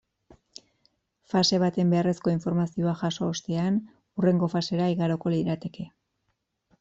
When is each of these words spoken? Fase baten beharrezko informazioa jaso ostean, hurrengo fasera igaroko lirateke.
Fase 1.33 1.57
baten 1.63 1.91
beharrezko 1.95 2.33
informazioa 2.35 2.93
jaso 3.01 3.27
ostean, 3.33 3.77
hurrengo 4.15 4.49
fasera 4.55 4.89
igaroko 4.95 5.35
lirateke. 5.35 5.87